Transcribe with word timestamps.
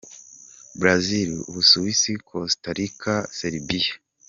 Brazil, 0.81 1.31
u 1.49 1.51
Busuwisi, 1.55 2.11
Costa 2.29 2.69
Rica, 2.77 3.13
Serbia 3.39 3.93